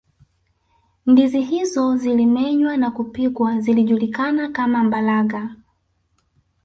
ndizi 1.05 1.41
hizo 1.41 1.97
zilimenywa 1.97 2.77
na 2.77 2.91
kupikwa 2.91 3.59
zilijulikana 3.59 4.49
kama 4.49 4.83
mbalaga 4.83 5.55